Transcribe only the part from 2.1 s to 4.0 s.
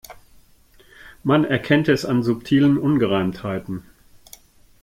subtilen Ungereimtheiten.